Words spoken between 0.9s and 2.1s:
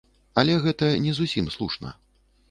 не зусім слушна.